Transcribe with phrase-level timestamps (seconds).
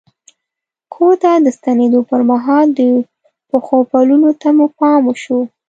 [0.93, 2.79] کور ته د ستنېدو پر مهال د
[3.49, 5.39] پښو پلونو ته مو پام شو.